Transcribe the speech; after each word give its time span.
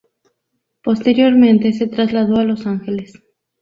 Posteriormente 0.83 1.73
se 1.73 1.85
trasladó 1.85 2.37
a 2.37 2.43
Los 2.43 2.65
Ángeles. 2.65 3.21